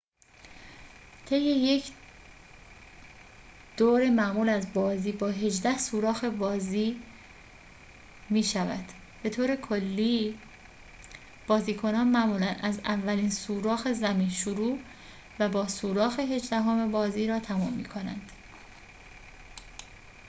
[1.25, 1.91] طی یک
[3.77, 7.01] دور معمول از بازی با هجده سوراخ بازی
[8.29, 8.85] می‌شود
[9.23, 10.35] به‌طوری که
[11.47, 14.79] بازیکنان معمولاً از اولین سوراخ زمین شروع
[15.39, 18.31] و با سوراخ هجدهم بازی را تمام می‌کنند